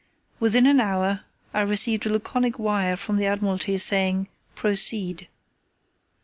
Within 0.39 0.65
an 0.65 0.79
hour 0.79 1.25
I 1.53 1.59
received 1.61 2.07
a 2.07 2.09
laconic 2.11 2.57
wire 2.57 2.97
from 2.97 3.17
the 3.17 3.27
Admiralty 3.27 3.77
saying 3.77 4.29
"Proceed." 4.55 5.27